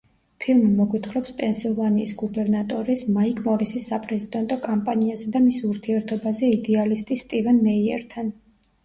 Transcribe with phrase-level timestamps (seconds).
[0.43, 8.33] ფილმი მოგვითხრობს პენსილვანიის გუბერნატორის, მაიკ მორისის საპრეზიდენტო კამპანიაზე და მის ურთიერთობაზე იდეალისტი სტივენ მეიერთან.